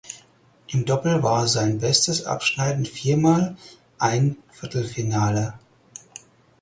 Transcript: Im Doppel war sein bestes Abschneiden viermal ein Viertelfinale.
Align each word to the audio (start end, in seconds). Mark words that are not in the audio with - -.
Im 0.69 0.83
Doppel 0.85 1.21
war 1.21 1.47
sein 1.47 1.77
bestes 1.77 2.25
Abschneiden 2.25 2.85
viermal 2.87 3.55
ein 3.99 4.35
Viertelfinale. 4.49 5.53